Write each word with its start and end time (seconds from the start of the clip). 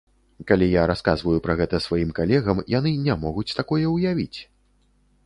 Калі 0.51 0.67
я 0.69 0.85
расказваю 0.91 1.37
пра 1.47 1.55
гэта 1.59 1.79
сваім 1.87 2.09
калегам, 2.19 2.63
яны 2.77 2.95
не 3.05 3.15
могуць 3.27 3.47
такое 3.61 3.83
ўявіць. 3.95 4.39